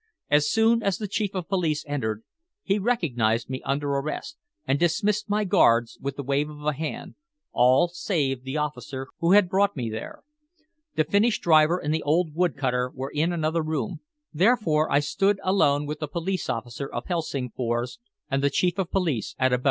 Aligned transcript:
As 0.31 0.49
soon 0.49 0.81
as 0.81 0.97
the 0.97 1.07
Chief 1.07 1.35
of 1.35 1.47
Police 1.47 1.85
entered, 1.87 2.23
he 2.63 2.79
recognized 2.79 3.51
me 3.51 3.61
under 3.61 3.87
arrest, 3.91 4.35
and 4.65 4.79
dismissed 4.79 5.29
my 5.29 5.43
guards 5.43 5.99
with 6.01 6.17
a 6.17 6.23
wave 6.23 6.49
of 6.49 6.61
the 6.61 6.71
hand 6.73 7.13
all 7.51 7.87
save 7.87 8.41
the 8.41 8.57
officer 8.57 9.09
who 9.19 9.33
had 9.33 9.47
brought 9.47 9.75
me 9.77 9.91
there. 9.91 10.23
The 10.95 11.03
Finnish 11.03 11.39
driver 11.39 11.77
and 11.77 11.93
the 11.93 12.01
old 12.01 12.33
wood 12.33 12.57
cutter 12.57 12.91
were 12.91 13.11
in 13.11 13.31
another 13.31 13.61
room, 13.61 13.99
therefore 14.33 14.89
I 14.91 15.01
stood 15.01 15.39
alone 15.43 15.85
with 15.85 15.99
the 15.99 16.07
police 16.07 16.49
officer 16.49 16.87
of 16.91 17.05
Helsingfors 17.05 17.99
and 18.27 18.41
the 18.43 18.49
Chief 18.49 18.79
of 18.79 18.89
Police 18.89 19.35
at 19.37 19.51
Abo. 19.51 19.59